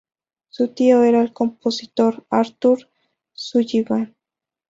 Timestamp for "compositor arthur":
1.31-2.89